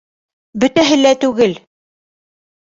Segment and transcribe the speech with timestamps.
[0.63, 1.55] Бөтәһе лә түгел.